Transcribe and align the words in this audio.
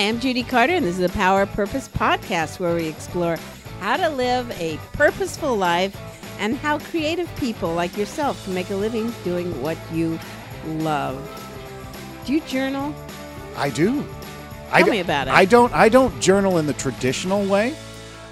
I'm 0.00 0.18
Judy 0.18 0.42
Carter, 0.42 0.72
and 0.72 0.86
this 0.86 0.98
is 0.98 1.10
the 1.10 1.14
Power 1.14 1.42
of 1.42 1.52
Purpose 1.52 1.86
podcast 1.86 2.58
where 2.58 2.74
we 2.74 2.88
explore 2.88 3.36
how 3.80 3.98
to 3.98 4.08
live 4.08 4.50
a 4.58 4.78
purposeful 4.94 5.54
life 5.54 5.94
and 6.38 6.56
how 6.56 6.78
creative 6.78 7.28
people 7.36 7.74
like 7.74 7.94
yourself 7.98 8.42
can 8.44 8.54
make 8.54 8.70
a 8.70 8.76
living 8.76 9.12
doing 9.24 9.60
what 9.60 9.76
you 9.92 10.18
love. 10.66 11.18
Do 12.24 12.32
you 12.32 12.40
journal? 12.40 12.94
I 13.56 13.68
do. 13.68 14.02
Tell 14.02 14.06
I 14.72 14.82
me 14.84 15.00
about 15.00 15.28
it. 15.28 15.34
I 15.34 15.44
don't. 15.44 15.70
I 15.74 15.90
don't 15.90 16.18
journal 16.18 16.56
in 16.56 16.66
the 16.66 16.72
traditional 16.72 17.44
way. 17.44 17.76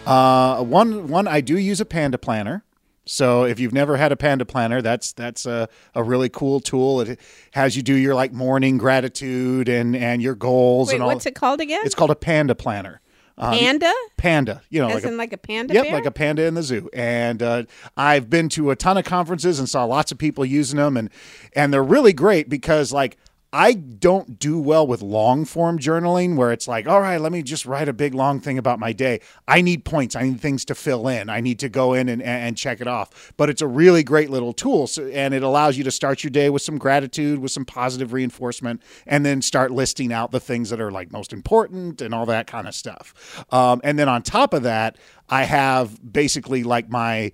Uh, 0.06 0.64
one 0.64 1.06
one 1.08 1.28
I 1.28 1.42
do 1.42 1.58
use 1.58 1.82
a 1.82 1.84
Panda 1.84 2.16
planner. 2.16 2.64
So 3.08 3.44
if 3.44 3.58
you've 3.58 3.72
never 3.72 3.96
had 3.96 4.12
a 4.12 4.16
Panda 4.16 4.44
planner, 4.44 4.82
that's 4.82 5.12
that's 5.12 5.46
a, 5.46 5.68
a 5.94 6.02
really 6.02 6.28
cool 6.28 6.60
tool. 6.60 7.00
It 7.00 7.18
has 7.52 7.76
you 7.76 7.82
do 7.82 7.94
your 7.94 8.14
like 8.14 8.32
morning 8.32 8.78
gratitude 8.78 9.68
and 9.68 9.96
and 9.96 10.20
your 10.22 10.34
goals 10.34 10.88
Wait, 10.88 10.94
and 10.94 11.02
all. 11.02 11.08
what's 11.08 11.26
it 11.26 11.34
called 11.34 11.60
again? 11.60 11.80
It's 11.84 11.94
called 11.94 12.10
a 12.10 12.14
Panda 12.16 12.54
planner. 12.54 13.00
Um, 13.40 13.52
Panda? 13.56 13.92
Panda, 14.16 14.62
you 14.68 14.80
know, 14.80 14.88
As 14.88 15.04
like 15.04 15.12
a 15.12 15.16
like 15.16 15.32
a 15.32 15.38
panda 15.38 15.72
Yep, 15.72 15.84
bear? 15.84 15.92
like 15.92 16.06
a 16.06 16.10
panda 16.10 16.44
in 16.44 16.54
the 16.54 16.62
zoo. 16.62 16.90
And 16.92 17.40
uh, 17.40 17.62
I've 17.96 18.28
been 18.28 18.48
to 18.50 18.72
a 18.72 18.76
ton 18.76 18.98
of 18.98 19.04
conferences 19.04 19.60
and 19.60 19.68
saw 19.68 19.84
lots 19.84 20.10
of 20.10 20.18
people 20.18 20.44
using 20.44 20.76
them, 20.76 20.96
and 20.96 21.08
and 21.54 21.72
they're 21.72 21.84
really 21.84 22.12
great 22.12 22.48
because 22.48 22.92
like 22.92 23.16
I 23.52 23.72
don't 23.72 24.38
do 24.38 24.58
well 24.58 24.86
with 24.86 25.00
long 25.00 25.46
form 25.46 25.78
journaling 25.78 26.36
where 26.36 26.52
it's 26.52 26.68
like, 26.68 26.86
all 26.86 27.00
right, 27.00 27.18
let 27.18 27.32
me 27.32 27.42
just 27.42 27.64
write 27.64 27.88
a 27.88 27.94
big 27.94 28.12
long 28.12 28.40
thing 28.40 28.58
about 28.58 28.78
my 28.78 28.92
day. 28.92 29.20
I 29.46 29.62
need 29.62 29.86
points. 29.86 30.14
I 30.14 30.22
need 30.22 30.40
things 30.40 30.66
to 30.66 30.74
fill 30.74 31.08
in. 31.08 31.30
I 31.30 31.40
need 31.40 31.58
to 31.60 31.70
go 31.70 31.94
in 31.94 32.10
and, 32.10 32.22
and 32.22 32.58
check 32.58 32.82
it 32.82 32.86
off. 32.86 33.32
But 33.38 33.48
it's 33.48 33.62
a 33.62 33.66
really 33.66 34.02
great 34.02 34.28
little 34.28 34.52
tool, 34.52 34.86
so, 34.86 35.06
and 35.06 35.32
it 35.32 35.42
allows 35.42 35.78
you 35.78 35.84
to 35.84 35.90
start 35.90 36.22
your 36.22 36.30
day 36.30 36.50
with 36.50 36.60
some 36.60 36.76
gratitude, 36.76 37.38
with 37.38 37.50
some 37.50 37.64
positive 37.64 38.12
reinforcement, 38.12 38.82
and 39.06 39.24
then 39.24 39.40
start 39.40 39.70
listing 39.70 40.12
out 40.12 40.30
the 40.30 40.40
things 40.40 40.68
that 40.68 40.80
are 40.80 40.90
like 40.90 41.10
most 41.10 41.32
important 41.32 42.02
and 42.02 42.14
all 42.14 42.26
that 42.26 42.46
kind 42.46 42.68
of 42.68 42.74
stuff. 42.74 43.44
Um, 43.50 43.80
and 43.82 43.98
then 43.98 44.10
on 44.10 44.22
top 44.22 44.52
of 44.52 44.64
that, 44.64 44.96
I 45.30 45.44
have 45.44 46.12
basically 46.12 46.64
like 46.64 46.90
my 46.90 47.32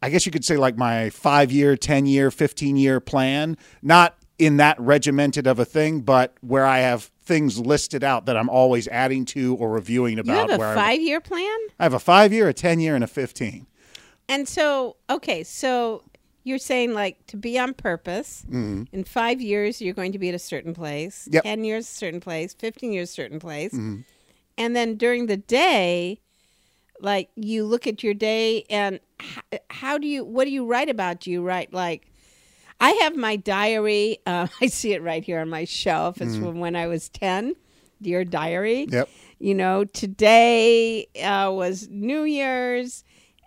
I 0.00 0.10
guess 0.10 0.26
you 0.26 0.32
could 0.32 0.44
say 0.44 0.56
like 0.56 0.76
my 0.76 1.10
five 1.10 1.50
year, 1.50 1.76
10 1.76 2.06
year, 2.06 2.30
15 2.30 2.76
year 2.76 3.00
plan, 3.00 3.56
not 3.82 4.17
in 4.38 4.58
that 4.58 4.78
regimented 4.80 5.46
of 5.46 5.58
a 5.58 5.64
thing, 5.64 6.00
but 6.00 6.34
where 6.40 6.64
I 6.64 6.78
have 6.78 7.10
things 7.22 7.58
listed 7.58 8.02
out 8.04 8.26
that 8.26 8.36
I'm 8.36 8.48
always 8.48 8.88
adding 8.88 9.24
to 9.26 9.56
or 9.56 9.70
reviewing 9.70 10.18
about. 10.18 10.32
you 10.32 10.38
have 10.56 10.60
a 10.60 10.74
five 10.74 11.00
year 11.00 11.20
plan? 11.20 11.58
I 11.78 11.82
have 11.84 11.94
a 11.94 11.98
five 11.98 12.32
year, 12.32 12.48
a 12.48 12.54
10 12.54 12.80
year, 12.80 12.94
and 12.94 13.04
a 13.04 13.08
15. 13.08 13.66
And 14.28 14.48
so, 14.48 14.96
okay, 15.10 15.42
so 15.42 16.02
you're 16.44 16.58
saying 16.58 16.94
like 16.94 17.26
to 17.26 17.36
be 17.36 17.58
on 17.58 17.74
purpose. 17.74 18.44
In 18.50 19.04
five 19.06 19.40
years, 19.40 19.80
you're 19.82 19.94
going 19.94 20.12
to 20.12 20.18
be 20.18 20.28
at 20.30 20.34
a 20.34 20.38
certain 20.38 20.74
place. 20.74 21.24
Mm-hmm. 21.24 21.34
Yep. 21.34 21.42
Ten 21.44 21.64
years, 21.64 21.84
a 21.86 21.92
certain 21.92 22.20
place. 22.20 22.54
Fifteen 22.54 22.92
years, 22.92 23.10
a 23.10 23.12
certain 23.12 23.38
place. 23.38 23.72
Mm-hmm. 23.72 24.00
And 24.56 24.74
then 24.74 24.96
during 24.96 25.26
the 25.26 25.36
day, 25.36 26.20
like 27.00 27.28
you 27.36 27.64
look 27.64 27.86
at 27.86 28.02
your 28.02 28.14
day 28.14 28.64
and 28.70 28.98
h- 29.52 29.60
how 29.70 29.98
do 29.98 30.06
you? 30.06 30.24
What 30.24 30.44
do 30.44 30.50
you 30.50 30.64
write 30.64 30.88
about? 30.88 31.20
Do 31.20 31.30
you 31.30 31.42
write 31.42 31.72
like? 31.72 32.07
I 32.80 32.90
have 33.02 33.16
my 33.16 33.36
diary. 33.36 34.18
Uh, 34.26 34.46
I 34.60 34.66
see 34.66 34.92
it 34.92 35.02
right 35.02 35.24
here 35.24 35.40
on 35.40 35.48
my 35.48 35.64
shelf. 35.64 36.20
It's 36.20 36.36
from 36.36 36.60
when 36.60 36.76
I 36.76 36.86
was 36.86 37.08
ten. 37.08 37.54
Dear 38.00 38.24
diary. 38.24 38.86
Yep. 38.88 39.08
you 39.40 39.54
know, 39.56 39.84
today 39.84 41.06
uh, 41.20 41.50
was 41.52 41.88
New 41.90 42.22
Year's 42.22 43.02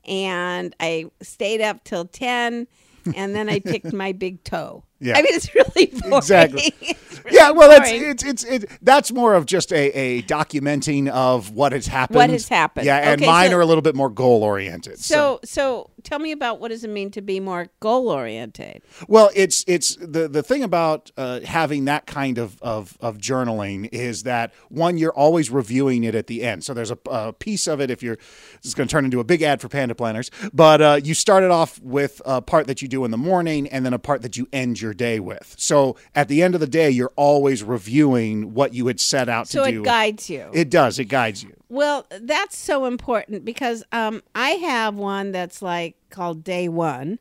and 0.05 0.75
I 0.79 1.05
stayed 1.21 1.61
up 1.61 1.83
till 1.85 2.03
10 2.05 2.67
and 3.15 3.35
then 3.35 3.47
I 3.49 3.59
picked 3.65 3.93
my 3.93 4.11
big 4.11 4.43
toe. 4.43 4.83
Yeah. 4.99 5.13
I 5.17 5.21
mean, 5.21 5.33
it's 5.33 5.53
really 5.55 5.85
boring. 6.01 6.13
Exactly. 6.17 6.73
It's 6.81 7.23
really 7.23 7.37
Yeah, 7.37 7.51
well, 7.51 7.69
that's 7.69 7.89
boring. 7.91 8.09
it's 8.09 8.23
it's 8.25 8.43
it. 8.43 8.69
That's 8.81 9.11
more 9.13 9.35
of 9.35 9.45
just 9.45 9.71
a, 9.71 9.89
a 9.91 10.21
documenting 10.23 11.07
of 11.07 11.51
what 11.51 11.71
has 11.71 11.87
happened. 11.87 12.17
What 12.17 12.29
has 12.31 12.49
happened. 12.49 12.87
Yeah, 12.87 12.97
and 12.97 13.21
Okay, 13.21 13.31
mine 13.31 13.51
so- 13.51 13.57
are 13.57 13.61
a 13.61 13.65
little 13.65 13.81
bit 13.83 13.95
more 13.95 14.09
goal 14.09 14.43
oriented. 14.43 14.99
so, 14.99 15.39
so 15.45 15.90
tell 16.03 16.19
me 16.19 16.31
about 16.31 16.59
what 16.59 16.69
does 16.69 16.83
it 16.83 16.89
mean 16.89 17.11
to 17.11 17.21
be 17.21 17.39
more 17.39 17.67
goal 17.79 18.09
oriented? 18.09 18.81
Well, 19.07 19.29
it's 19.35 19.63
it's 19.67 19.95
the 19.95 20.27
the 20.27 20.43
thing 20.43 20.63
about 20.63 21.11
uh, 21.17 21.41
having 21.41 21.85
that 21.85 22.05
kind 22.05 22.37
of, 22.37 22.61
of 22.61 22.97
of 22.99 23.17
journaling 23.17 23.89
is 23.91 24.23
that 24.23 24.53
one 24.69 24.97
you're 24.97 25.13
always 25.13 25.49
reviewing 25.49 26.03
it 26.03 26.15
at 26.15 26.27
the 26.27 26.43
end. 26.43 26.63
So 26.63 26.73
there's 26.73 26.91
a, 26.91 26.97
a 27.09 27.33
piece 27.33 27.67
of 27.67 27.79
it 27.79 27.89
if 27.89 28.03
you're 28.03 28.17
this 28.17 28.65
is 28.65 28.73
going 28.73 28.87
to 28.87 28.91
turn 28.91 29.05
into 29.05 29.19
a 29.19 29.23
big 29.23 29.41
ad 29.41 29.61
for 29.61 29.69
Panda 29.69 29.95
Planners, 29.95 30.31
but 30.53 30.81
uh, 30.81 30.99
you 31.03 31.13
start 31.13 31.43
it 31.43 31.51
off 31.51 31.79
with 31.81 32.21
a 32.25 32.41
part 32.41 32.67
that 32.67 32.81
you 32.81 32.87
do 32.87 33.05
in 33.05 33.11
the 33.11 33.17
morning 33.17 33.67
and 33.67 33.85
then 33.85 33.93
a 33.93 33.99
part 33.99 34.21
that 34.21 34.37
you 34.37 34.47
end 34.51 34.81
your 34.81 34.93
day 34.93 35.19
with. 35.19 35.55
So 35.57 35.95
at 36.15 36.27
the 36.27 36.41
end 36.43 36.55
of 36.55 36.61
the 36.61 36.67
day, 36.67 36.89
you're 36.89 37.13
always 37.15 37.63
reviewing 37.63 38.53
what 38.53 38.73
you 38.73 38.87
had 38.87 38.99
set 38.99 39.29
out 39.29 39.47
So 39.47 39.65
to 39.65 39.71
do. 39.71 39.77
So 39.77 39.81
it 39.81 39.85
guides 39.85 40.29
you. 40.29 40.49
It 40.53 40.69
does. 40.69 40.99
It 40.99 41.05
guides 41.05 41.43
you. 41.43 41.55
Well, 41.71 42.05
that's 42.19 42.57
so 42.57 42.83
important 42.83 43.45
because 43.45 43.81
um, 43.93 44.21
I 44.35 44.49
have 44.49 44.95
one 44.95 45.31
that's 45.31 45.61
like 45.61 45.95
called 46.09 46.43
Day 46.43 46.67
One 46.67 47.17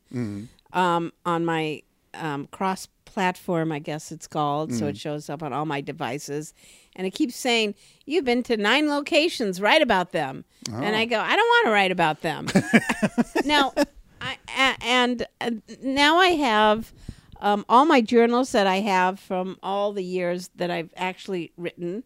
um, 0.72 1.12
on 1.24 1.44
my 1.44 1.82
um, 2.14 2.48
cross 2.50 2.88
platform, 3.04 3.70
I 3.70 3.78
guess 3.78 4.10
it's 4.10 4.26
called. 4.26 4.72
So 4.74 4.86
it 4.88 4.96
shows 4.96 5.30
up 5.30 5.44
on 5.44 5.52
all 5.52 5.66
my 5.66 5.80
devices. 5.80 6.52
And 6.96 7.06
it 7.06 7.10
keeps 7.12 7.36
saying, 7.36 7.76
You've 8.06 8.24
been 8.24 8.42
to 8.42 8.56
nine 8.56 8.88
locations, 8.88 9.60
write 9.60 9.82
about 9.82 10.10
them. 10.10 10.44
And 10.84 10.96
I 10.96 11.04
go, 11.04 11.20
I 11.20 11.36
don't 11.36 11.46
want 11.46 11.66
to 11.66 11.70
write 11.70 11.92
about 11.92 12.22
them. 12.22 12.48
now, 13.44 13.72
I, 14.20 14.36
and 14.80 15.26
uh, 15.40 15.50
now 15.80 16.16
I 16.18 16.30
have 16.30 16.92
um, 17.40 17.64
all 17.68 17.84
my 17.84 18.00
journals 18.00 18.50
that 18.50 18.66
I 18.66 18.80
have 18.80 19.20
from 19.20 19.58
all 19.62 19.92
the 19.92 20.02
years 20.04 20.50
that 20.56 20.72
I've 20.72 20.92
actually 20.96 21.52
written, 21.56 22.02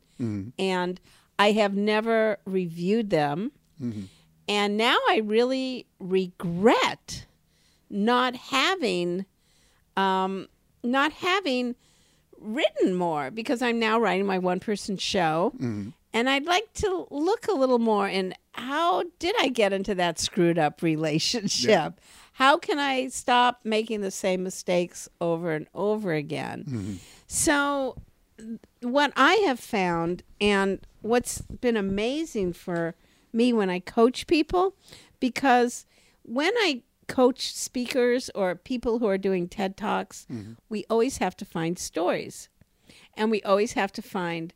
and 0.59 1.00
I 1.39 1.53
have 1.53 1.75
never 1.75 2.39
reviewed 2.45 3.11
them. 3.11 3.53
Mm-hmm. 3.81 4.03
And 4.49 4.77
now 4.77 4.97
I 5.09 5.22
really 5.25 5.87
regret 5.99 7.27
not 7.89 8.37
having, 8.37 9.25
um, 9.97 10.49
not 10.83 11.12
having 11.12 11.75
written 12.39 12.95
more 12.95 13.31
because 13.31 13.62
I'm 13.62 13.78
now 13.78 13.99
writing 13.99 14.27
my 14.27 14.39
one 14.39 14.61
person 14.61 14.97
show. 14.97 15.53
Mm-hmm. 15.56 15.91
And 16.12 16.31
I'd 16.31 16.47
like 16.47 16.72
to 16.75 17.09
look 17.11 17.49
a 17.49 17.53
little 17.53 17.81
more 17.81 18.09
in 18.09 18.34
how 18.53 19.03
did 19.19 19.34
I 19.41 19.49
get 19.49 19.72
into 19.72 19.95
that 19.97 20.19
screwed 20.19 20.59
up 20.59 20.83
relationship? 20.83 22.01
How 22.34 22.56
can 22.56 22.78
I 22.78 23.09
stop 23.09 23.61
making 23.65 24.01
the 24.01 24.11
same 24.11 24.43
mistakes 24.43 25.09
over 25.21 25.53
and 25.53 25.66
over 25.75 26.12
again? 26.12 26.65
Mm-hmm. 26.69 26.95
So, 27.27 27.97
what 28.81 29.12
I 29.16 29.34
have 29.47 29.61
found, 29.61 30.22
and 30.41 30.84
what's 31.04 31.42
been 31.42 31.76
amazing 31.76 32.54
for 32.54 32.94
me 33.32 33.53
when 33.53 33.69
I 33.69 33.78
coach 33.78 34.26
people, 34.26 34.75
because 35.20 35.84
when 36.22 36.53
I 36.56 36.82
coach 37.09 37.53
speakers 37.53 38.31
or 38.34 38.54
people 38.54 38.98
who 38.98 39.06
are 39.06 39.19
doing 39.19 39.47
TED 39.47 39.76
Talks, 39.76 40.26
mm-hmm. 40.32 40.53
we 40.70 40.87
always 40.88 41.19
have 41.19 41.37
to 41.37 41.44
find 41.44 41.78
stories. 41.78 42.48
And 43.16 43.31
we 43.31 43.42
always 43.42 43.75
have 43.75 43.92
to 43.92 44.03
find 44.03 44.54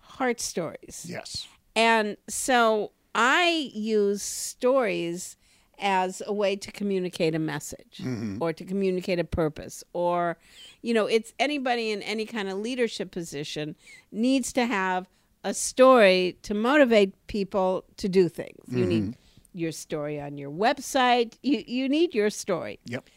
heart 0.00 0.40
stories. 0.40 1.06
Yes. 1.08 1.46
And 1.76 2.16
so 2.28 2.90
I 3.14 3.70
use 3.72 4.22
stories 4.22 5.36
as 5.78 6.22
a 6.26 6.32
way 6.32 6.56
to 6.56 6.72
communicate 6.72 7.34
a 7.34 7.38
message 7.38 7.98
mm-hmm. 7.98 8.38
or 8.40 8.52
to 8.52 8.64
communicate 8.64 9.18
a 9.18 9.24
purpose 9.24 9.82
or 9.92 10.38
you 10.82 10.94
know 10.94 11.06
it's 11.06 11.32
anybody 11.40 11.90
in 11.90 12.00
any 12.02 12.24
kind 12.24 12.48
of 12.48 12.56
leadership 12.58 13.10
position 13.10 13.74
needs 14.12 14.52
to 14.52 14.66
have 14.66 15.08
a 15.44 15.54
story 15.54 16.38
to 16.42 16.54
motivate 16.54 17.14
people 17.26 17.84
to 17.98 18.08
do 18.08 18.28
things. 18.28 18.64
You 18.68 18.86
need 18.86 19.16
your 19.52 19.70
story 19.70 20.20
on 20.20 20.36
your 20.38 20.50
website. 20.50 21.34
You 21.42 21.62
you 21.66 21.88
need 21.88 22.14
your 22.14 22.30
story. 22.30 22.80
Yep. 22.86 23.08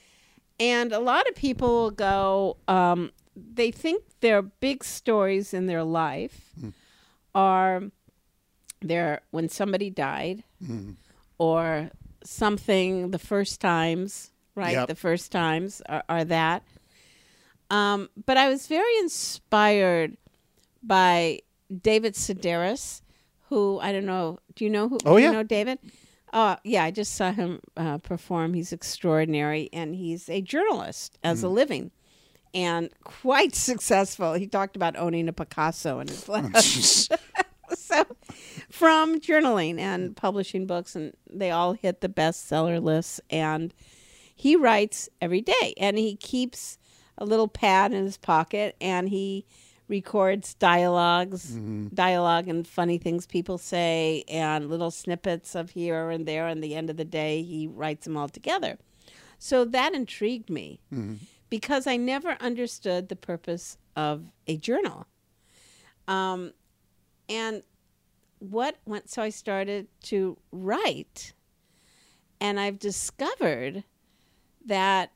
And 0.60 0.92
a 0.92 1.00
lot 1.00 1.28
of 1.28 1.36
people 1.36 1.70
will 1.70 1.92
go, 1.92 2.58
um, 2.68 3.12
they 3.36 3.72
think 3.72 4.04
their 4.22 4.42
big 4.42 4.84
stories 4.84 5.54
in 5.54 5.68
their 5.68 5.84
life 5.84 6.54
are 7.34 7.84
their 8.82 9.22
when 9.32 9.50
somebody 9.50 9.90
died 9.90 10.44
or 11.38 11.92
something 12.24 13.12
the 13.12 13.20
first 13.20 13.62
times, 13.62 14.32
right? 14.56 14.74
Yep. 14.74 14.88
The 14.88 14.96
first 14.96 15.32
times 15.32 15.82
are, 15.88 16.04
are 16.10 16.26
that. 16.26 16.64
Um, 17.70 18.10
but 18.26 18.38
I 18.38 18.50
was 18.50 18.68
very 18.68 18.98
inspired 19.00 20.18
by 20.82 21.42
David 21.82 22.14
Sedaris, 22.16 23.02
who 23.50 23.80
I 23.80 23.92
don't 23.92 24.06
know. 24.06 24.40
Do 24.56 24.64
you 24.64 24.70
know 24.70 24.90
who? 24.90 24.98
Oh, 25.06 25.18
yeah. 25.18 25.28
You 25.28 25.34
know 25.34 25.44
David? 25.44 25.80
Oh, 26.34 26.58
yeah. 26.64 26.84
I 26.84 26.92
just 26.92 27.16
saw 27.16 27.32
him 27.32 27.60
uh, 27.76 27.98
perform. 28.00 28.54
He's 28.54 28.72
extraordinary, 28.74 29.70
and 29.74 29.96
he's 29.96 30.30
a 30.30 30.42
journalist 30.42 31.18
as 31.24 31.42
Mm. 31.42 31.46
a 31.46 31.48
living, 31.48 31.92
and 32.54 32.90
quite 33.04 33.56
successful. 33.70 34.34
He 34.34 34.48
talked 34.48 34.76
about 34.76 34.98
owning 34.98 35.28
a 35.30 35.34
Picasso 35.34 36.00
in 36.00 36.08
his 36.08 36.28
life. 36.30 36.46
Jeez. 36.54 37.18
so 37.76 38.06
from 38.70 39.20
journaling 39.20 39.78
and 39.80 40.16
publishing 40.16 40.66
books 40.68 40.96
and 40.96 41.14
they 41.30 41.52
all 41.52 41.74
hit 41.74 42.00
the 42.00 42.08
bestseller 42.08 42.82
lists 42.82 43.20
and 43.30 43.74
he 44.34 44.56
writes 44.56 45.10
every 45.22 45.42
day 45.42 45.74
and 45.78 45.98
he 45.98 46.16
keeps 46.16 46.78
a 47.18 47.26
little 47.26 47.50
pad 47.50 47.92
in 47.92 48.06
his 48.06 48.16
pocket 48.18 48.76
and 48.80 49.10
he 49.10 49.46
records 49.88 50.54
dialogues, 50.56 51.52
Mm-hmm. 51.52 51.88
dialogue 51.94 52.48
and 52.48 52.68
funny 52.68 52.98
things 52.98 53.26
people 53.26 53.58
say, 53.58 54.24
and 54.28 54.70
little 54.70 54.92
snippets 54.92 55.56
of 55.56 55.70
here 55.72 56.10
and 56.10 56.26
there. 56.26 56.48
And 56.48 56.64
the 56.64 56.76
end 56.76 56.90
of 56.90 56.98
the 56.98 57.06
day, 57.06 57.44
he 57.44 57.68
writes 57.68 58.06
them 58.06 58.18
all 58.18 58.28
together. 58.30 58.78
So 59.40 59.64
that 59.66 59.94
intrigued 59.94 60.50
me 60.50 60.80
because 61.50 61.88
I 61.88 61.96
never 61.98 62.38
understood 62.42 63.08
the 63.10 63.16
purpose 63.16 63.78
of 63.96 64.32
a 64.48 64.58
journal. 64.58 65.06
Um, 66.08 66.54
and 67.30 67.64
what 68.40 68.78
went, 68.86 69.10
so 69.10 69.22
I 69.22 69.30
started 69.30 69.88
to 70.04 70.38
write, 70.52 71.34
and 72.42 72.60
I've 72.60 72.80
discovered 72.80 73.84
that 74.66 75.12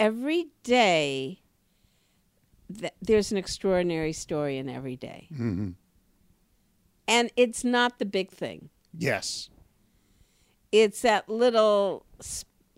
every 0.00 0.48
day 0.62 1.40
th- 2.80 2.92
there's 3.02 3.30
an 3.32 3.38
extraordinary 3.38 4.12
story 4.12 4.58
in 4.58 4.68
every 4.68 4.96
day. 4.96 5.28
Mm-hmm. 5.32 5.70
And 7.08 7.30
it's 7.36 7.62
not 7.64 7.98
the 7.98 8.04
big 8.04 8.30
thing. 8.30 8.68
Yes. 8.96 9.48
It's 10.72 11.02
that 11.02 11.28
little, 11.28 12.04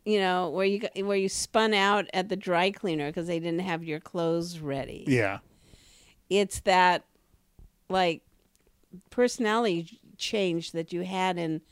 you 0.05 0.19
know, 0.19 0.51
where 0.51 0.67
you 0.67 0.81
where 1.05 1.17
you 1.17 1.29
spun 1.29 1.73
out 1.75 2.07
at 2.13 2.29
the 2.29 2.37
dry 2.37 2.71
cleaner 2.71 3.07
because 3.09 3.27
they 3.27 3.41
didn't 3.41 3.61
have 3.61 3.83
your 3.83 4.01
clothes 4.01 4.59
ready. 4.59 5.05
Yeah. 5.09 5.39
It's 6.29 6.61
that, 6.61 7.05
like, 7.89 8.21
personality 9.11 9.99
change 10.19 10.73
that 10.73 10.93
you 10.93 11.03
had 11.03 11.39
in 11.39 11.63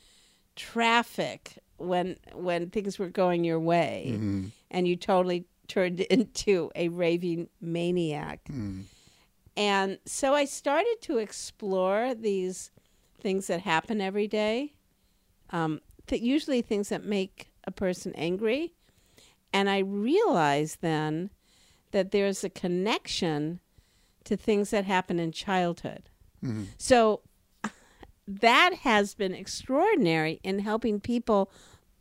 traffic 0.54 1.58
when 1.76 2.16
when 2.32 2.70
things 2.70 2.98
were 2.98 3.10
going 3.10 3.44
your 3.44 3.60
way, 3.60 4.06
Mm-hmm. 4.14 4.46
and 4.70 4.88
you 4.88 4.96
totally 4.96 5.44
turned 5.68 6.00
into 6.10 6.70
a 6.74 6.88
raving 6.88 7.48
maniac. 7.60 8.40
Mm. 8.50 8.84
And 9.56 9.98
so 10.04 10.34
I 10.34 10.44
started 10.44 10.96
to 11.02 11.18
explore 11.18 12.14
these 12.14 12.70
things 13.20 13.46
that 13.46 13.62
happen 13.62 14.00
every 14.00 14.28
day, 14.28 14.74
um, 15.50 15.80
th- 16.06 16.20
usually 16.22 16.60
things 16.60 16.90
that 16.90 17.04
make 17.04 17.48
a 17.64 17.70
person 17.70 18.12
angry. 18.14 18.74
And 19.52 19.70
I 19.70 19.78
realized 19.78 20.82
then 20.82 21.30
that 21.92 22.10
there's 22.10 22.44
a 22.44 22.50
connection 22.50 23.60
to 24.24 24.36
things 24.36 24.70
that 24.70 24.84
happen 24.84 25.18
in 25.18 25.32
childhood. 25.32 26.10
Mhm. 26.44 26.66
So 26.76 27.22
that 28.28 28.74
has 28.82 29.14
been 29.14 29.32
extraordinary 29.34 30.40
in 30.42 30.58
helping 30.58 31.00
people 31.00 31.50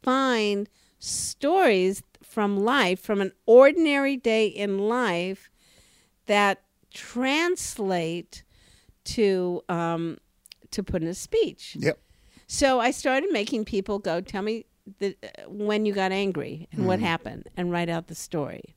find 0.03 0.67
stories 0.99 2.03
from 2.35 2.57
life, 2.57 2.99
from 2.99 3.21
an 3.21 3.31
ordinary 3.45 4.17
day 4.17 4.45
in 4.45 4.77
life, 4.77 5.49
that 6.25 6.63
translate 6.93 8.43
to 9.05 9.63
um, 9.69 10.17
to 10.71 10.83
put 10.83 11.01
in 11.01 11.07
a 11.07 11.13
speech. 11.13 11.77
Yep. 11.79 11.97
So 12.47 12.81
I 12.81 12.91
started 12.91 13.31
making 13.31 13.63
people 13.63 13.99
go, 13.99 14.19
"Tell 14.19 14.41
me 14.41 14.65
the, 14.99 15.15
uh, 15.23 15.27
when 15.47 15.85
you 15.85 15.93
got 15.93 16.11
angry 16.11 16.67
and 16.73 16.85
what 16.85 16.99
happened," 16.99 17.47
and 17.55 17.71
write 17.71 17.87
out 17.87 18.07
the 18.07 18.15
story. 18.15 18.75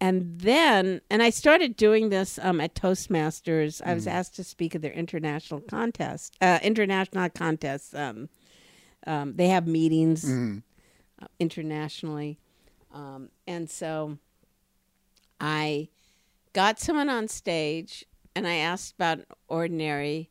And 0.00 0.40
then, 0.40 1.02
and 1.10 1.22
I 1.22 1.28
started 1.28 1.76
doing 1.76 2.08
this 2.08 2.38
um, 2.42 2.58
at 2.62 2.74
Toastmasters. 2.74 3.82
I 3.84 3.92
was 3.92 4.06
asked 4.06 4.34
to 4.36 4.44
speak 4.44 4.74
at 4.74 4.80
their 4.80 4.92
international 4.92 5.60
contest, 5.60 6.36
uh, 6.40 6.58
international 6.62 7.28
contests. 7.28 7.94
Um, 7.94 8.30
um, 9.06 9.36
they 9.36 9.48
have 9.48 9.66
meetings 9.66 10.24
uh, 11.22 11.26
internationally, 11.38 12.38
um, 12.96 13.28
and 13.46 13.68
so 13.70 14.18
I 15.40 15.88
got 16.52 16.78
someone 16.80 17.08
on 17.08 17.28
stage 17.28 18.04
and 18.34 18.46
I 18.46 18.54
asked 18.56 18.94
about 18.94 19.18
an 19.18 19.26
ordinary 19.48 20.30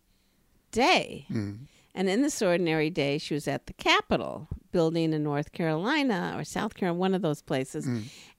day. 0.71 1.25
Mhm. 1.29 1.67
And 1.94 2.09
in 2.09 2.21
this 2.21 2.41
ordinary 2.41 2.89
day, 2.89 3.17
she 3.17 3.33
was 3.33 3.47
at 3.47 3.67
the 3.67 3.73
Capitol 3.73 4.47
building 4.71 5.13
in 5.13 5.23
North 5.23 5.53
Carolina 5.53 6.33
or 6.38 6.44
South 6.44 6.73
Carolina, 6.75 7.00
one 7.00 7.13
of 7.13 7.21
those 7.21 7.41
places. 7.41 7.88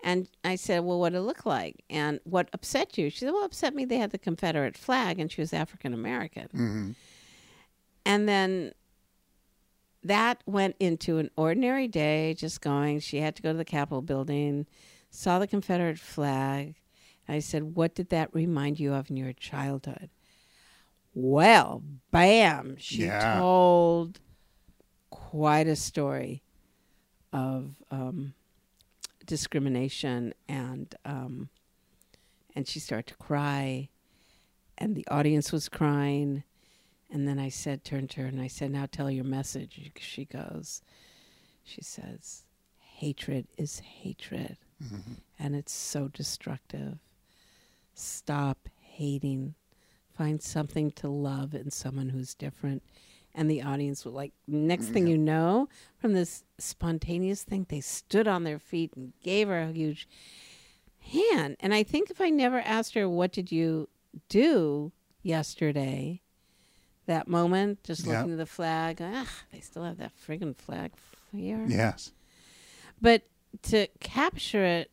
And 0.05 0.29
I 0.44 0.56
said, 0.56 0.81
Well, 0.84 0.99
what 1.00 1.12
did 1.12 1.19
it 1.19 1.22
look 1.22 1.46
like? 1.46 1.82
And 1.88 2.20
what 2.25 2.50
upset 2.52 2.99
you? 2.99 3.08
She 3.08 3.20
said, 3.20 3.32
Well, 3.32 3.44
upset 3.44 3.75
me 3.75 3.84
they 3.87 3.96
had 3.96 4.11
the 4.11 4.19
Confederate 4.19 4.76
flag 4.76 5.19
and 5.19 5.32
she 5.32 5.40
was 5.40 5.52
African 5.55 5.94
American. 5.94 6.49
Mhm. 6.52 6.94
And 8.05 8.29
then 8.29 8.72
that 10.06 10.43
went 10.47 10.76
into 10.81 11.19
an 11.19 11.31
ordinary 11.37 11.88
day, 11.88 12.35
just 12.35 12.61
going. 12.61 13.00
She 13.00 13.19
had 13.20 13.37
to 13.37 13.43
go 13.43 13.53
to 13.53 13.58
the 13.58 13.64
Capitol 13.64 14.03
building, 14.03 14.67
saw 15.11 15.38
the 15.38 15.47
Confederate 15.47 15.99
flag. 15.99 16.76
I 17.29 17.41
said, 17.41 17.75
What 17.76 17.94
did 17.94 18.11
that 18.11 18.35
remind 18.35 18.79
you 18.79 18.93
of 18.94 19.11
in 19.11 19.17
your 19.17 19.32
childhood? 19.32 20.11
Well, 21.14 21.82
bam, 22.11 22.76
she 22.79 23.05
Yeah. 23.05 23.38
told 23.38 24.20
quite 25.11 25.67
a 25.67 25.76
story 25.76 26.43
of 27.32 27.82
um, 27.91 28.35
discrimination 29.26 30.35
and 30.49 30.94
um, 31.05 31.49
and 32.55 32.67
she 32.69 32.79
started 32.81 33.06
to 33.08 33.14
cry 33.17 33.88
and 34.79 34.94
the 34.94 35.06
audience 35.08 35.53
was 35.53 35.69
crying 35.69 36.44
and 37.11 37.26
then 37.26 37.38
I 37.38 37.49
said, 37.49 37.85
turned 37.85 38.11
to 38.11 38.23
her 38.23 38.26
and 38.26 38.41
I 38.41 38.49
said, 38.49 38.70
now 38.70 38.87
tell 38.91 39.11
your 39.11 39.25
message. 39.25 39.93
She 39.99 40.25
goes, 40.25 40.82
she 41.62 41.82
says, 41.82 42.44
hatred 42.79 43.47
is 43.56 43.81
hatred 43.81 44.56
mm-hmm. 44.82 45.14
and 45.38 45.55
it's 45.55 45.73
so 45.73 46.08
destructive. 46.08 46.99
Stop 47.94 48.69
hating. 48.81 49.55
Find 50.17 50.43
something 50.43 50.91
to 50.93 51.08
love 51.08 51.55
in 51.55 51.70
someone 51.70 52.08
who's 52.08 52.35
different. 52.35 52.82
And 53.35 53.50
the 53.50 53.62
audience 53.62 54.05
was 54.05 54.14
like, 54.14 54.32
next 54.49 54.87
thing 54.87 55.06
you 55.06 55.19
know, 55.19 55.69
from 55.99 56.14
this 56.14 56.43
spontaneous 56.58 57.43
thing, 57.43 57.67
they 57.69 57.82
stood 57.82 58.26
on 58.26 58.44
their 58.44 58.58
feet 58.58 58.94
and 58.97 59.12
gave 59.23 59.49
her 59.49 59.61
a 59.61 59.73
huge 59.73 60.08
hand. 61.00 61.56
And 61.61 61.75
I 61.75 61.82
think 61.82 62.11
if 62.11 62.20
I 62.20 62.31
never 62.31 62.61
asked 62.61 62.94
her, 62.94 63.08
what 63.08 63.32
did 63.32 63.53
you 63.53 63.91
do 64.31 64.93
yesterday? 65.23 66.23
That 67.06 67.29
moment, 67.29 67.82
just 67.85 68.05
looking 68.06 68.32
at 68.32 68.38
the 68.38 68.47
flag, 68.47 68.99
ah, 69.00 69.29
they 69.53 69.61
still 69.61 69.85
have 69.85 69.99
that 69.99 70.12
friggin' 70.26 70.56
flag 70.56 70.91
here 71.32 71.64
Yes. 71.69 72.12
but 73.00 73.23
to 73.63 73.86
capture 74.01 74.65
it 74.65 74.91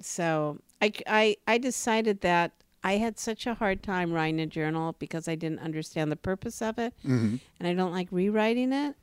so 0.00 0.58
I, 0.82 0.92
I 1.06 1.36
i 1.46 1.58
decided 1.58 2.20
that 2.20 2.52
i 2.84 2.94
had 2.98 3.18
such 3.18 3.46
a 3.46 3.54
hard 3.54 3.82
time 3.82 4.12
writing 4.12 4.40
a 4.40 4.46
journal 4.46 4.94
because 4.98 5.26
i 5.28 5.34
didn't 5.34 5.60
understand 5.60 6.10
the 6.12 6.16
purpose 6.16 6.60
of 6.60 6.78
it 6.78 6.92
Mhm. 7.04 7.40
and 7.58 7.68
i 7.68 7.72
don't 7.72 7.92
like 7.92 8.08
rewriting 8.10 8.72
it 8.72 8.94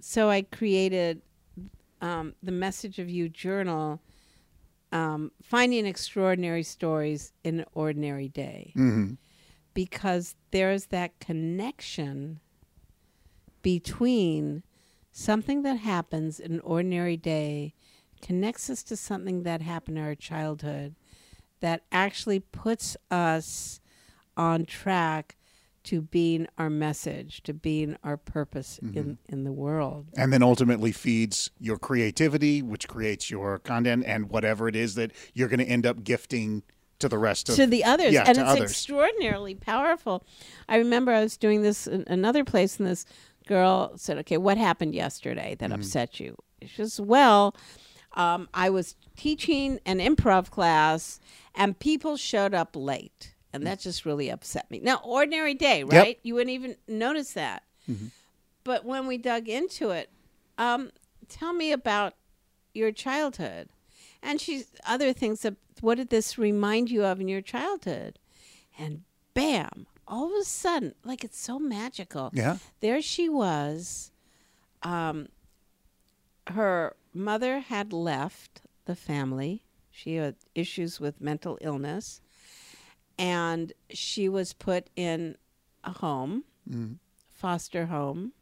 so 0.00 0.30
i 0.30 0.42
created 0.42 1.22
um, 2.00 2.34
the 2.42 2.52
message 2.52 2.98
of 2.98 3.08
you 3.08 3.28
journal 3.28 4.00
um, 4.92 5.32
finding 5.42 5.86
extraordinary 5.86 6.62
stories 6.62 7.32
in 7.42 7.60
an 7.60 7.66
ordinary 7.74 8.28
day 8.28 8.72
Mhm. 8.76 9.16
Because 9.74 10.36
there's 10.52 10.86
that 10.86 11.18
connection 11.20 12.40
between 13.62 14.62
something 15.12 15.62
that 15.62 15.78
happens 15.78 16.40
in 16.40 16.52
an 16.52 16.60
ordinary 16.60 17.16
day 17.16 17.74
connects 18.22 18.70
us 18.70 18.82
to 18.84 18.96
something 18.96 19.42
that 19.42 19.60
happened 19.60 19.98
in 19.98 20.04
our 20.04 20.14
childhood 20.14 20.94
that 21.60 21.82
actually 21.92 22.40
puts 22.40 22.96
us 23.10 23.80
on 24.36 24.64
track 24.64 25.36
to 25.84 26.00
being 26.00 26.46
our 26.56 26.70
message, 26.70 27.42
to 27.42 27.52
being 27.52 27.96
our 28.02 28.16
purpose 28.16 28.78
in, 28.78 28.90
mm-hmm. 28.92 29.12
in 29.28 29.44
the 29.44 29.52
world. 29.52 30.06
And 30.16 30.32
then 30.32 30.42
ultimately 30.42 30.92
feeds 30.92 31.50
your 31.60 31.76
creativity, 31.78 32.62
which 32.62 32.88
creates 32.88 33.30
your 33.30 33.58
content 33.58 34.04
and 34.06 34.30
whatever 34.30 34.66
it 34.66 34.74
is 34.74 34.94
that 34.94 35.12
you're 35.34 35.48
going 35.48 35.58
to 35.58 35.66
end 35.66 35.84
up 35.84 36.02
gifting 36.02 36.62
to 37.00 37.08
the 37.08 37.18
rest 37.18 37.48
of 37.48 37.56
to 37.56 37.66
the 37.66 37.84
others. 37.84 38.12
Yeah, 38.12 38.24
and 38.26 38.38
it's 38.38 38.48
others. 38.48 38.70
extraordinarily 38.70 39.54
powerful. 39.54 40.24
I 40.68 40.76
remember 40.78 41.12
i 41.12 41.20
was 41.20 41.36
doing 41.36 41.62
this 41.62 41.86
in 41.86 42.04
another 42.06 42.44
place 42.44 42.78
and 42.78 42.88
this 42.88 43.04
girl 43.46 43.92
said 43.96 44.16
okay 44.18 44.36
what 44.38 44.56
happened 44.56 44.94
yesterday 44.94 45.56
Mm-hmm. 45.58 45.70
that 45.70 45.78
upset 45.78 46.20
you? 46.20 46.36
She 46.62 46.68
says 46.76 47.00
well 47.00 47.54
um, 48.14 48.48
i 48.54 48.70
was 48.70 48.94
teaching 49.16 49.80
an 49.84 49.98
improv 49.98 50.50
class 50.50 51.20
and 51.54 51.78
people 51.78 52.16
showed 52.16 52.54
up 52.54 52.74
late 52.74 53.34
and 53.52 53.66
that 53.66 53.78
just 53.80 54.04
really 54.04 54.30
upset 54.30 54.70
me. 54.70 54.80
Now 54.82 55.00
ordinary 55.04 55.54
day 55.54 55.84
right? 55.84 56.18
You 56.22 56.34
wouldn't 56.34 56.50
even 56.54 56.76
notice 56.88 57.32
that. 57.34 57.62
Mm-hmm. 57.90 58.06
but 58.64 58.84
when 58.84 59.06
we 59.06 59.18
dug 59.18 59.48
into 59.48 59.90
it 59.90 60.10
um, 60.56 60.90
tell 61.28 61.52
me 61.52 61.70
about 61.72 62.14
your 62.72 62.92
childhood 62.92 63.68
and 64.24 64.40
she's 64.40 64.66
other 64.86 65.12
things 65.12 65.40
that 65.42 65.54
what 65.80 65.96
did 65.96 66.08
this 66.10 66.38
remind 66.38 66.90
you 66.90 67.04
of 67.04 67.20
in 67.20 67.28
your 67.28 67.40
childhood 67.42 68.18
and 68.78 69.02
bam 69.34 69.86
all 70.08 70.26
of 70.26 70.40
a 70.40 70.44
sudden 70.44 70.94
like 71.04 71.22
it's 71.24 71.38
so 71.38 71.58
magical 71.58 72.30
Yeah. 72.32 72.56
there 72.80 73.00
she 73.02 73.28
was 73.28 74.10
um 74.82 75.28
her 76.48 76.96
mother 77.12 77.60
had 77.60 77.92
left 77.92 78.62
the 78.86 78.96
family 78.96 79.62
she 79.90 80.16
had 80.16 80.34
issues 80.54 80.98
with 81.00 81.20
mental 81.20 81.56
illness 81.60 82.20
and 83.18 83.72
she 83.90 84.28
was 84.28 84.52
put 84.52 84.90
in 84.96 85.36
a 85.84 85.92
home, 85.92 86.42
foster 87.30 87.86
home. 87.86 88.32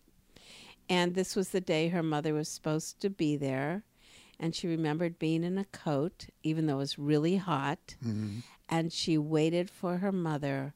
And 0.89 1.15
this 1.15 1.37
was 1.37 1.51
the 1.51 1.61
day 1.61 1.89
her 1.89 2.03
mother 2.03 2.33
was 2.33 2.49
supposed 2.49 2.99
to 3.03 3.11
be 3.11 3.37
there. 3.37 3.85
And 4.41 4.55
she 4.55 4.67
remembered 4.67 5.19
being 5.19 5.45
in 5.45 5.57
a 5.59 5.65
coat, 5.67 6.27
even 6.43 6.67
though 6.67 6.75
it 6.75 6.79
was 6.79 6.99
really 6.99 7.37
hot. 7.37 7.97
And 8.69 8.93
she 8.93 9.17
waited 9.19 9.71
for 9.71 9.99
her 9.99 10.11
mother 10.13 10.75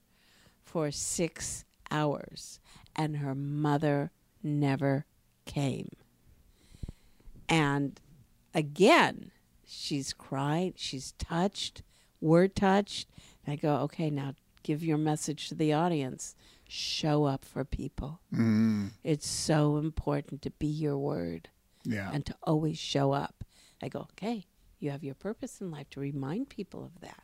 for 0.62 0.90
six 0.90 1.64
hours. 1.90 2.60
And 2.94 3.16
her 3.18 3.34
mother 3.34 4.12
never 4.42 5.04
came. 5.46 5.88
And 7.48 8.00
again, 8.54 9.30
she's 9.66 10.12
cried, 10.12 10.75
she's 10.76 11.12
touched, 11.12 11.82
we're 12.20 12.48
touched. 12.48 13.08
And 13.44 13.52
I 13.52 13.56
go, 13.56 13.76
okay, 13.82 14.10
now 14.10 14.34
give 14.62 14.82
your 14.82 14.98
message 14.98 15.48
to 15.48 15.54
the 15.54 15.72
audience. 15.72 16.34
Show 16.68 17.25
up 17.25 17.44
for 17.44 17.64
people. 17.64 18.20
Mm, 18.34 18.90
It's 19.04 19.28
so 19.28 19.76
important 19.76 20.42
to 20.42 20.50
be 20.50 20.66
your 20.66 20.98
word 20.98 21.48
yeah. 21.84 22.10
and 22.12 22.26
to 22.26 22.34
always 22.42 22.76
show 22.78 23.12
up. 23.12 23.36
I 23.83 23.88
go, 23.88 24.00
okay, 24.12 24.47
you 24.78 24.90
have 24.90 25.04
your 25.04 25.14
purpose 25.14 25.61
in 25.61 25.71
life 25.71 25.90
to 25.90 26.00
remind 26.00 26.49
people 26.49 26.85
of 26.85 27.00
that. 27.00 27.23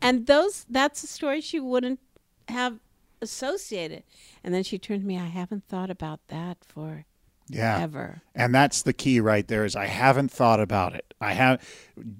And 0.00 0.26
those 0.26 0.66
that's 0.68 1.02
a 1.02 1.06
story 1.06 1.40
she 1.40 1.60
wouldn't 1.60 2.00
have 2.48 2.78
associated. 3.20 4.04
And 4.42 4.54
then 4.54 4.62
she 4.62 4.78
turned 4.78 5.02
to 5.02 5.06
me, 5.06 5.18
I 5.18 5.26
haven't 5.26 5.64
thought 5.68 5.90
about 5.90 6.20
that 6.28 6.58
for 6.66 7.06
yeah. 7.48 7.78
ever. 7.80 8.22
And 8.34 8.54
that's 8.54 8.82
the 8.82 8.92
key 8.92 9.20
right 9.20 9.46
there 9.46 9.64
is 9.64 9.76
I 9.76 9.86
haven't 9.86 10.30
thought 10.30 10.60
about 10.60 10.94
it. 10.94 11.14
I 11.20 11.32
have 11.32 11.66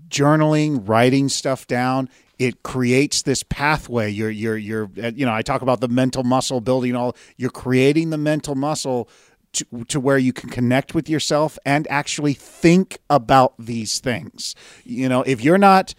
journaling, 0.09 0.89
writing 0.89 1.29
stuff 1.29 1.67
down, 1.67 2.09
it 2.39 2.63
creates 2.63 3.23
this 3.23 3.43
pathway. 3.43 4.11
You're 4.11 4.31
you're 4.31 4.57
you're 4.57 4.91
you 4.95 5.25
know, 5.25 5.33
I 5.33 5.43
talk 5.43 5.63
about 5.63 5.81
the 5.81 5.89
mental 5.89 6.25
muscle 6.25 6.61
building 6.61 6.97
all 6.97 7.17
you're 7.37 7.51
creating 7.51 8.11
the 8.11 8.19
mental 8.19 8.55
muscle 8.55 9.09
to, 9.55 9.85
to 9.89 10.01
where 10.01 10.19
you 10.19 10.33
can 10.33 10.51
connect 10.51 10.95
with 10.95 11.09
yourself 11.09 11.59
and 11.65 11.87
actually 11.89 12.35
think 12.35 12.99
about 13.09 13.55
these 13.59 13.99
things. 13.99 14.55
You 14.85 15.09
know, 15.09 15.23
if 15.23 15.43
you're 15.43 15.59
not 15.59 15.95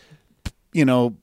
you 0.75 0.85
know 0.85 1.15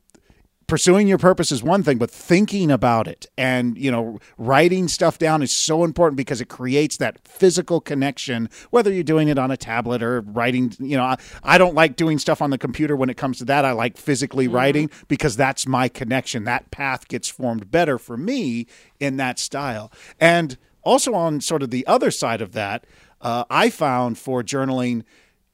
pursuing 0.67 1.07
your 1.07 1.19
purpose 1.19 1.53
is 1.53 1.63
one 1.63 1.83
thing 1.83 1.99
but 1.99 2.11
thinking 2.11 2.71
about 2.71 3.07
it 3.07 3.27
and 3.37 3.77
you 3.77 3.91
know 3.91 4.19
writing 4.39 4.89
stuff 4.89 5.19
down 5.19 5.43
is 5.43 5.53
so 5.53 5.85
important 5.85 6.17
because 6.17 6.41
it 6.41 6.49
creates 6.49 6.97
that 6.97 7.19
physical 7.29 7.79
connection 7.79 8.49
whether 8.71 8.91
you're 8.91 9.03
doing 9.03 9.29
it 9.29 9.37
on 9.37 9.51
a 9.51 9.57
tablet 9.57 10.03
or 10.03 10.23
writing 10.23 10.73
you 10.79 10.97
know 10.97 11.05
I, 11.05 11.19
I 11.43 11.59
don't 11.59 11.75
like 11.75 11.97
doing 11.97 12.19
stuff 12.19 12.41
on 12.41 12.49
the 12.49 12.57
computer 12.57 12.97
when 12.97 13.11
it 13.11 13.19
comes 13.19 13.37
to 13.39 13.45
that. 13.47 13.67
I 13.67 13.73
like 13.73 13.99
physically 13.99 14.47
mm-hmm. 14.47 14.55
writing 14.55 14.91
because 15.09 15.37
that's 15.37 15.67
my 15.67 15.89
connection. 15.89 16.45
That 16.45 16.71
path 16.71 17.07
gets 17.09 17.29
formed 17.29 17.71
better 17.71 17.99
for 17.99 18.17
me 18.17 18.67
in 18.99 19.19
that 19.19 19.39
style. 19.39 19.93
And 20.19 20.57
also 20.83 21.15
on 21.15 21.41
sort 21.41 21.63
of 21.63 21.71
the 21.71 21.87
other 21.87 22.11
side 22.11 22.41
of 22.41 22.53
that 22.53 22.87
uh, 23.21 23.45
i 23.51 23.71
found 23.71 24.19
for 24.19 24.43
journaling 24.43 25.05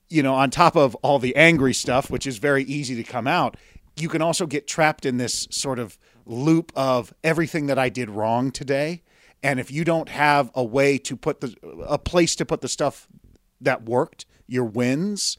you 0.08 0.22
know, 0.22 0.34
on 0.34 0.50
top 0.50 0.76
of 0.76 0.94
all 0.96 1.18
the 1.18 1.36
angry 1.36 1.74
stuff, 1.74 2.10
which 2.10 2.26
is 2.26 2.38
very 2.38 2.64
easy 2.64 2.94
to 2.96 3.02
come 3.02 3.26
out, 3.26 3.56
you 3.96 4.08
can 4.08 4.22
also 4.22 4.46
get 4.46 4.66
trapped 4.66 5.04
in 5.04 5.18
this 5.18 5.46
sort 5.50 5.78
of 5.78 5.98
loop 6.24 6.72
of 6.74 7.12
everything 7.24 7.66
that 7.66 7.78
I 7.78 7.88
did 7.88 8.10
wrong 8.10 8.50
today. 8.50 9.02
And 9.42 9.60
if 9.60 9.70
you 9.70 9.84
don't 9.84 10.08
have 10.08 10.50
a 10.54 10.64
way 10.64 10.98
to 10.98 11.16
put 11.16 11.40
the 11.40 11.54
a 11.86 11.98
place 11.98 12.34
to 12.36 12.46
put 12.46 12.60
the 12.60 12.68
stuff 12.68 13.06
that 13.60 13.84
worked, 13.84 14.26
your 14.46 14.64
wins, 14.64 15.36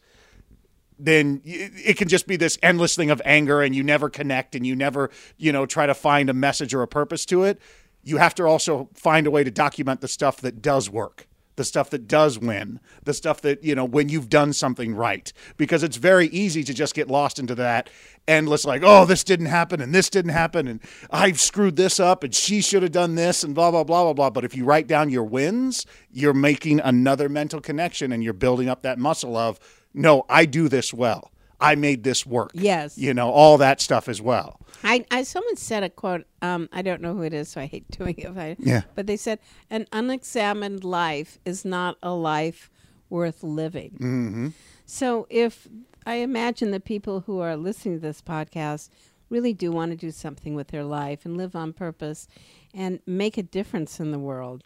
then 0.98 1.42
it 1.44 1.98
can 1.98 2.08
just 2.08 2.28
be 2.28 2.36
this 2.36 2.58
endless 2.62 2.96
thing 2.96 3.10
of 3.10 3.22
anger 3.26 3.62
and 3.62 3.76
you 3.76 3.84
never 3.84 4.10
connect 4.10 4.56
and 4.56 4.66
you 4.66 4.76
never, 4.76 5.10
you 5.38 5.52
know, 5.52 5.66
try 5.66 5.86
to 5.86 5.94
find 5.94 6.30
a 6.30 6.34
message 6.34 6.74
or 6.74 6.82
a 6.82 6.88
purpose 6.88 7.26
to 7.26 7.44
it. 7.44 7.60
You 8.04 8.18
have 8.18 8.36
to 8.36 8.44
also 8.46 8.90
find 8.94 9.28
a 9.28 9.32
way 9.32 9.44
to 9.44 9.52
document 9.52 10.02
the 10.02 10.08
stuff 10.08 10.38
that 10.42 10.62
does 10.62 10.90
work 10.90 11.28
the 11.60 11.66
stuff 11.66 11.90
that 11.90 12.08
does 12.08 12.40
win, 12.40 12.80
the 13.04 13.14
stuff 13.14 13.42
that, 13.42 13.62
you 13.62 13.76
know, 13.76 13.84
when 13.84 14.08
you've 14.08 14.30
done 14.30 14.54
something 14.54 14.96
right. 14.96 15.34
Because 15.58 15.84
it's 15.84 15.98
very 15.98 16.28
easy 16.28 16.64
to 16.64 16.74
just 16.74 16.96
get 16.96 17.10
lost 17.10 17.38
into 17.38 17.54
that 17.56 17.90
endless, 18.30 18.64
like, 18.64 18.82
oh, 18.82 19.04
this 19.04 19.26
didn't 19.26 19.48
happen 19.48 19.82
and 19.82 19.94
this 19.94 20.10
didn't 20.10 20.32
happen 20.32 20.70
and 20.70 20.80
I've 21.12 21.38
screwed 21.38 21.76
this 21.76 22.00
up 22.00 22.24
and 22.24 22.34
she 22.34 22.62
should 22.62 22.82
have 22.82 22.94
done 22.94 23.16
this 23.16 23.44
and 23.44 23.54
blah, 23.54 23.72
blah, 23.72 23.84
blah, 23.84 24.06
blah, 24.06 24.14
blah. 24.14 24.30
But 24.30 24.46
if 24.46 24.56
you 24.56 24.64
write 24.64 24.88
down 24.88 25.10
your 25.10 25.26
wins, 25.26 25.86
you're 26.10 26.34
making 26.34 26.80
another 26.80 27.28
mental 27.28 27.60
connection 27.60 28.14
and 28.14 28.24
you're 28.24 28.32
building 28.32 28.70
up 28.70 28.84
that 28.84 28.98
muscle 28.98 29.36
of, 29.36 29.60
no, 29.94 30.26
I 30.30 30.46
do 30.46 30.70
this 30.70 30.94
well. 30.94 31.30
I 31.62 31.76
made 31.76 32.04
this 32.04 32.26
work. 32.26 32.52
Yes. 32.54 32.98
You 32.98 33.14
know, 33.14 33.30
all 33.30 33.58
that 33.58 33.82
stuff 33.82 34.08
as 34.08 34.22
well. 34.22 34.60
I, 34.84 35.06
I 35.12 35.24
someone 35.24 35.58
said 35.58 35.84
a 35.84 35.90
quote. 35.90 36.26
Um, 36.42 36.70
I 36.72 36.82
don't 36.82 37.02
know 37.02 37.14
who 37.14 37.24
it 37.24 37.34
is, 37.34 37.50
so 37.50 37.62
I 37.62 37.66
hate 37.66 37.90
doing 37.98 38.16
it. 38.18 38.38
I, 38.38 38.56
Yeah. 38.60 38.82
But 38.96 39.08
they 39.08 39.18
said 39.18 39.40
an 39.70 39.88
unexamined 39.92 40.84
life 40.84 41.38
is 41.46 41.66
not 41.66 41.98
a 42.02 42.12
life 42.12 42.70
worth 43.10 43.44
living. 43.44 43.92
Mm-hmm. 43.92 44.48
So 44.86 45.28
if 45.30 45.68
I 46.06 46.16
imagine 46.16 46.72
the 46.72 46.80
people 46.80 47.22
who 47.22 47.40
are 47.40 47.56
listening 47.56 47.96
to 47.96 48.02
this 48.02 48.22
podcast 48.22 48.90
really 49.30 49.54
do 49.54 49.72
want 49.72 49.92
to 49.92 49.98
do 49.98 50.12
something 50.12 50.56
with 50.56 50.70
their 50.70 50.84
life 50.84 51.26
and 51.26 51.38
live 51.38 51.56
on 51.56 51.74
purpose 51.74 52.28
and 52.74 53.00
make 53.06 53.38
a 53.38 53.44
difference 53.44 54.00
in 54.00 54.12
the 54.12 54.20
world. 54.20 54.64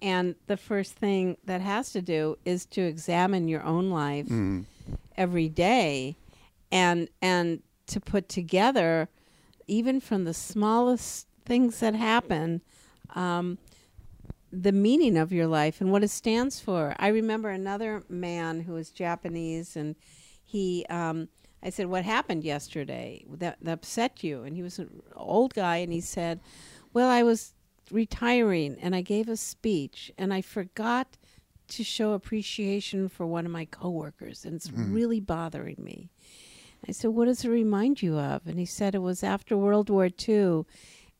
And 0.00 0.36
the 0.46 0.56
first 0.56 0.94
thing 0.94 1.36
that 1.44 1.60
has 1.60 1.92
to 1.92 2.00
do 2.00 2.38
is 2.44 2.64
to 2.66 2.82
examine 2.82 3.48
your 3.48 3.62
own 3.64 3.90
life 3.90 4.28
every 5.16 5.48
day 5.48 6.16
and 6.70 7.08
and 7.22 7.62
to 7.86 8.00
put 8.00 8.28
together 8.28 9.08
even 9.66 10.00
from 10.00 10.24
the 10.24 10.34
smallest 10.34 11.26
things 11.44 11.80
that 11.80 11.94
happen 11.94 12.62
um, 13.14 13.58
the 14.52 14.72
meaning 14.72 15.16
of 15.16 15.32
your 15.32 15.46
life 15.46 15.80
and 15.80 15.92
what 15.92 16.02
it 16.02 16.10
stands 16.10 16.60
for. 16.60 16.94
I 16.98 17.08
remember 17.08 17.50
another 17.50 18.02
man 18.08 18.60
who 18.60 18.72
was 18.72 18.90
Japanese, 18.90 19.76
and 19.76 19.94
he, 20.44 20.86
um, 20.88 21.28
I 21.62 21.70
said, 21.70 21.86
"What 21.86 22.04
happened 22.04 22.44
yesterday 22.44 23.24
that, 23.28 23.58
that 23.60 23.72
upset 23.72 24.22
you?" 24.24 24.42
And 24.42 24.56
he 24.56 24.62
was 24.62 24.78
an 24.78 25.02
old 25.14 25.54
guy, 25.54 25.76
and 25.78 25.92
he 25.92 26.00
said, 26.00 26.40
"Well, 26.92 27.08
I 27.10 27.22
was 27.22 27.54
retiring, 27.90 28.76
and 28.80 28.94
I 28.94 29.02
gave 29.02 29.28
a 29.28 29.36
speech, 29.36 30.12
and 30.18 30.32
I 30.32 30.40
forgot." 30.42 31.16
To 31.72 31.84
show 31.84 32.12
appreciation 32.12 33.10
for 33.10 33.26
one 33.26 33.44
of 33.44 33.52
my 33.52 33.66
coworkers, 33.66 34.46
and 34.46 34.54
it's 34.54 34.70
really 34.72 35.20
bothering 35.20 35.76
me. 35.78 36.08
I 36.88 36.92
said, 36.92 37.10
What 37.10 37.26
does 37.26 37.44
it 37.44 37.50
remind 37.50 38.02
you 38.02 38.18
of? 38.18 38.46
And 38.46 38.58
he 38.58 38.64
said 38.64 38.94
it 38.94 39.02
was 39.02 39.22
after 39.22 39.56
World 39.56 39.90
War 39.90 40.08
II 40.28 40.64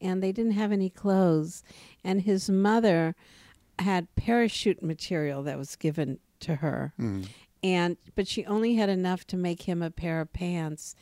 and 0.01 0.23
they 0.23 0.33
didn't 0.33 0.53
have 0.53 0.73
any 0.73 0.91
clothes. 0.91 1.63
And 2.05 2.23
his 2.23 2.49
mother 2.49 3.15
had 3.79 4.15
parachute 4.17 4.83
material 4.83 5.43
that 5.45 5.59
was 5.59 5.77
given 5.77 6.19
to 6.41 6.57
her. 6.57 6.93
Mm-hmm. 6.99 7.25
And 7.63 7.97
but 8.15 8.29
she 8.29 8.47
only 8.47 8.77
had 8.77 8.89
enough 8.89 9.27
to 9.29 9.37
make 9.37 9.63
him 9.63 9.83
a 9.83 9.91
pair 9.91 10.21
of 10.21 10.33
pants. 10.33 10.95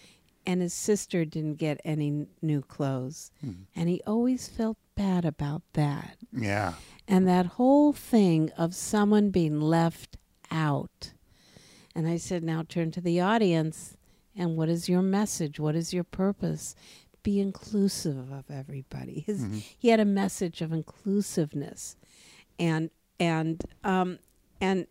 And 0.47 0.63
his 0.63 0.75
sister 0.75 1.25
didn't 1.25 1.57
get 1.57 1.81
any 1.85 2.27
new 2.41 2.63
clothes. 2.63 3.31
Mm-hmm. 3.45 3.63
And 3.75 3.89
he 3.89 4.01
always 4.07 4.49
felt 4.49 4.79
bad 4.95 5.25
about 5.25 5.63
that. 5.73 6.17
Yeah. 6.33 6.75
And 7.09 7.27
that 7.29 7.47
whole 7.47 7.93
thing 7.93 8.51
of 8.57 8.75
someone 8.75 9.31
being 9.31 9.61
left 9.61 10.17
out. 10.51 11.13
And 11.97 12.07
I 12.07 12.17
said, 12.17 12.45
now 12.45 12.63
turn 12.63 12.91
to 12.93 13.01
the 13.01 13.21
audience. 13.21 13.96
And 14.37 14.57
what 14.57 14.69
is 14.69 14.89
your 14.89 15.03
message? 15.03 15.59
What 15.59 15.75
is 15.75 15.93
your 15.95 16.05
purpose? 16.05 16.75
Be 17.23 17.41
inclusive 17.41 18.31
of 18.31 18.45
everybody. 18.51 19.21
His, 19.27 19.45
He 19.79 19.89
had 19.89 20.01
a 20.01 20.05
message 20.05 20.61
of 20.61 20.73
inclusiveness, 20.73 21.97
and 22.59 22.91
and 23.19 23.65
um, 23.83 24.19
and 24.61 24.87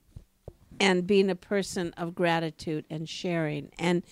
and 0.79 1.07
being 1.07 1.29
a 1.29 1.35
person 1.35 1.93
of 1.95 2.15
gratitude 2.15 2.85
and 2.89 3.07
sharing. 3.07 3.71
And 3.79 4.03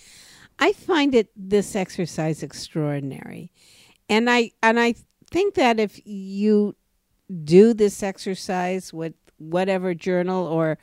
I 0.60 0.72
find 0.72 1.14
it 1.14 1.32
this 1.36 1.76
exercise 1.76 2.44
extraordinary, 2.44 3.52
and 4.08 4.30
I 4.30 4.52
and 4.62 4.80
I 4.80 4.96
think 5.30 5.56
that 5.56 5.80
if 5.80 6.00
you 6.06 6.76
do 7.44 7.74
this 7.74 8.04
exercise 8.04 8.94
with 8.94 9.14
whatever 9.38 9.94
journal 9.94 10.46
or 10.46 10.78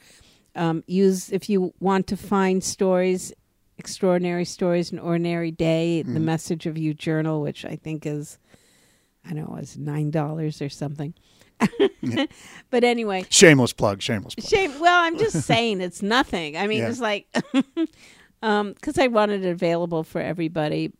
um, 0.54 0.83
use 0.87 1.30
if 1.30 1.49
you 1.49 1.73
want 1.80 2.07
to 2.09 2.16
find 2.16 2.62
stories 2.62 3.33
extraordinary 3.81 4.45
stories 4.45 4.93
an 4.93 4.99
ordinary 4.99 5.51
day. 5.51 6.03
The 6.03 6.21
message 6.21 6.67
of 6.67 6.77
you 6.79 6.95
journal 6.95 7.41
which 7.41 7.65
i 7.65 7.77
think 7.77 8.05
is 8.07 8.39
i 9.25 9.31
don't 9.33 9.49
know 9.49 9.57
was 9.57 9.77
nine 9.77 10.11
dollars 10.11 10.61
or 10.63 10.69
something. 10.69 11.15
But 12.71 12.85
anyway. 12.85 13.25
Shameless 13.29 13.73
plug, 13.73 14.01
shameless 14.01 14.35
plug. 14.35 14.49
shame 14.49 14.79
well 14.81 15.03
i'm 15.05 15.19
just 15.19 15.41
saying 15.53 15.81
it's 15.81 16.03
nothing. 16.03 16.57
I 16.57 16.67
mean 16.67 16.79
Yeah. 16.81 16.89
it's 16.91 17.01
like 17.01 17.27
um 18.43 18.73
because 18.75 18.99
i 18.99 19.07
wanted 19.09 19.45
it 19.45 19.51
available 19.51 20.05
for 20.05 20.21
everybody. 20.21 20.93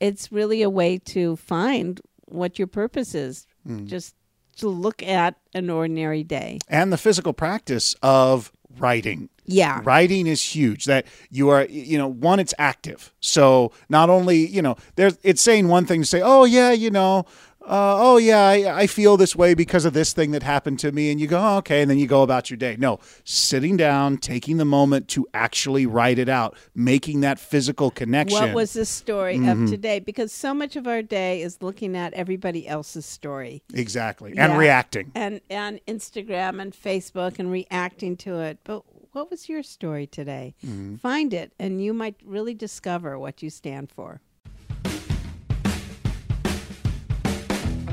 It's 0.00 0.30
really 0.30 0.62
a 0.62 0.70
way 0.70 0.98
to 1.14 1.36
find 1.36 2.00
what 2.26 2.58
your 2.58 2.68
purpose 2.68 3.14
is. 3.14 3.46
Mm. 3.66 3.86
just 3.86 4.14
to 4.56 4.68
look 4.68 5.02
at 5.02 5.36
an 5.54 5.68
ordinary 5.70 6.24
day. 6.24 6.58
And 6.68 6.92
the 6.92 6.96
physical 6.96 7.32
practice 7.32 7.94
of 8.02 8.50
writing 8.78 9.28
Yeah. 9.48 9.80
Writing 9.82 10.26
is 10.26 10.42
huge. 10.42 10.84
That 10.84 11.06
you 11.30 11.48
are, 11.48 11.64
you 11.66 11.98
know, 11.98 12.06
one, 12.08 12.38
it's 12.38 12.54
active. 12.58 13.12
So 13.20 13.72
not 13.88 14.10
only, 14.10 14.46
you 14.46 14.62
know, 14.62 14.76
there's 14.96 15.18
it's 15.22 15.42
saying 15.42 15.68
one 15.68 15.86
thing 15.86 16.02
to 16.02 16.06
say, 16.06 16.20
oh 16.22 16.44
yeah, 16.44 16.70
you 16.70 16.90
know, 16.90 17.24
uh, 17.62 17.96
oh 17.98 18.16
yeah, 18.16 18.40
I, 18.40 18.80
I 18.82 18.86
feel 18.86 19.18
this 19.18 19.36
way 19.36 19.52
because 19.52 19.84
of 19.84 19.92
this 19.92 20.14
thing 20.14 20.30
that 20.30 20.42
happened 20.42 20.78
to 20.78 20.90
me, 20.90 21.10
and 21.10 21.20
you 21.20 21.26
go, 21.26 21.38
oh, 21.38 21.56
okay, 21.58 21.82
and 21.82 21.90
then 21.90 21.98
you 21.98 22.06
go 22.06 22.22
about 22.22 22.48
your 22.48 22.56
day. 22.56 22.76
No, 22.78 22.98
sitting 23.24 23.76
down, 23.76 24.16
taking 24.16 24.56
the 24.56 24.64
moment 24.64 25.08
to 25.08 25.26
actually 25.34 25.84
write 25.84 26.18
it 26.18 26.30
out, 26.30 26.56
making 26.74 27.20
that 27.20 27.38
physical 27.38 27.90
connection. 27.90 28.40
What 28.40 28.54
was 28.54 28.72
the 28.72 28.86
story 28.86 29.36
of 29.46 29.68
today? 29.68 29.98
Because 30.00 30.32
so 30.32 30.54
much 30.54 30.76
of 30.76 30.86
our 30.86 31.02
day 31.02 31.42
is 31.42 31.60
looking 31.60 31.94
at 31.94 32.14
everybody 32.14 32.66
else's 32.66 33.04
story. 33.04 33.62
exactly 33.74 34.30
and 34.30 34.52
Yeah. 34.52 34.56
reacting? 34.56 35.12
And 35.14 35.42
and 35.50 35.78
Instagram 35.86 36.62
and 36.62 36.72
Facebook 36.72 37.38
and 37.38 37.50
reacting 37.52 38.16
to 38.18 38.38
it. 38.40 38.58
But 38.64 38.82
what 39.12 39.30
was 39.30 39.48
your 39.48 39.62
story 39.62 40.06
today? 40.06 40.54
Mm-hmm. 40.64 40.96
Find 40.96 41.32
it 41.32 41.52
and 41.58 41.82
you 41.82 41.92
might 41.92 42.16
really 42.24 42.54
discover 42.54 43.18
what 43.18 43.42
you 43.42 43.50
stand 43.50 43.90
for. 43.90 44.20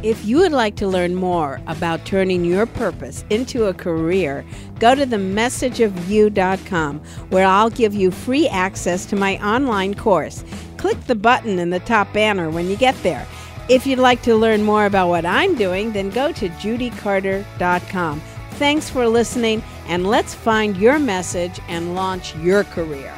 If 0.04 0.24
you 0.24 0.38
would 0.38 0.52
like 0.52 0.76
to 0.76 0.88
learn 0.88 1.16
more 1.16 1.60
about 1.66 2.06
turning 2.06 2.46
your 2.46 2.68
purpose 2.68 3.26
into 3.32 3.66
a 3.66 3.74
career, 3.74 4.46
go 4.78 4.94
to 4.94 5.04
themessageofyou.com 5.04 7.00
where 7.30 7.48
I'll 7.48 7.72
give 7.72 7.96
you 7.96 8.12
free 8.12 8.48
access 8.48 9.08
to 9.08 9.16
my 9.16 9.44
online 9.44 9.96
course. 9.96 10.44
Click 10.78 11.02
the 11.06 11.16
button 11.16 11.58
in 11.58 11.72
the 11.72 11.80
top 11.80 12.14
banner 12.14 12.52
when 12.52 12.70
you 12.70 12.78
get 12.78 12.96
there. 13.02 13.26
If 13.68 13.88
you'd 13.88 13.98
like 13.98 14.22
to 14.24 14.36
learn 14.36 14.62
more 14.62 14.86
about 14.86 15.08
what 15.08 15.26
I'm 15.26 15.56
doing, 15.56 15.92
then 15.92 16.12
go 16.12 16.32
to 16.34 16.50
judycarter.com. 16.50 18.22
Thanks 18.52 18.90
for 18.92 19.08
listening, 19.08 19.64
and 19.88 20.06
let's 20.06 20.34
find 20.34 20.78
your 20.78 21.00
message 21.00 21.60
and 21.68 21.96
launch 21.96 22.36
your 22.38 22.64
career. 22.64 23.14